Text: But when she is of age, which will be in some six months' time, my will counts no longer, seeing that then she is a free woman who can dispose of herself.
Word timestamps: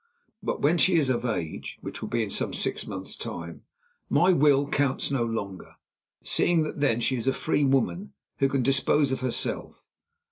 But 0.41 0.63
when 0.63 0.79
she 0.79 0.95
is 0.95 1.09
of 1.09 1.25
age, 1.25 1.77
which 1.81 2.01
will 2.01 2.09
be 2.09 2.23
in 2.23 2.31
some 2.31 2.53
six 2.55 2.87
months' 2.87 3.15
time, 3.15 3.61
my 4.09 4.33
will 4.33 4.67
counts 4.67 5.11
no 5.11 5.23
longer, 5.23 5.75
seeing 6.23 6.63
that 6.63 6.79
then 6.79 7.01
she 7.01 7.17
is 7.17 7.27
a 7.27 7.33
free 7.33 7.65
woman 7.65 8.13
who 8.39 8.49
can 8.49 8.63
dispose 8.63 9.11
of 9.11 9.19
herself. 9.19 9.85